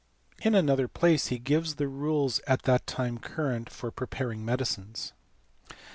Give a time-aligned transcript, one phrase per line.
[0.41, 5.13] In another place he gives (lie rules at that time current for preparing medicines.